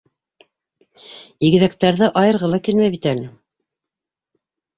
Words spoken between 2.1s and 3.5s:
айырғы ла килмәй бит әле.